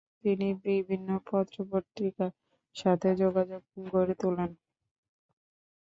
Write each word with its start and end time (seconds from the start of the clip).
তিনি 0.23 0.47
বিভিন্ন 0.65 1.09
পত্র 1.27 1.57
পত্রিকার 1.71 2.31
সাথে 2.75 3.09
যোগাযোগ 3.21 3.61
গড়ে 3.87 4.15
তোলেন। 4.21 4.51